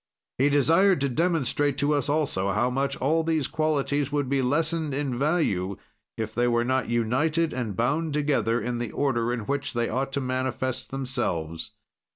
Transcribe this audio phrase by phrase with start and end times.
[0.39, 4.95] He desired to demonstrate to us also how much all these qualities would be lessened
[4.95, 5.75] in value
[6.17, 10.11] if they were not united and bound together in the order in which they ought
[10.13, 11.73] to manifest themselves.